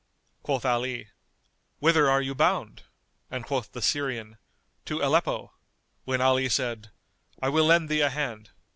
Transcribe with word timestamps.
Quoth 0.41 0.65
Ali, 0.65 1.09
"Whither 1.77 2.09
are 2.09 2.23
you 2.23 2.33
bound?" 2.33 2.85
and 3.29 3.45
quoth 3.45 3.71
the 3.71 3.83
Syrian, 3.83 4.39
"to 4.85 4.99
Aleppo," 4.99 5.53
when 6.05 6.21
Ali 6.21 6.49
said, 6.49 6.89
"I 7.39 7.49
will 7.49 7.65
lend 7.65 7.87
thee 7.87 8.01
a 8.01 8.09
hand." 8.09 8.49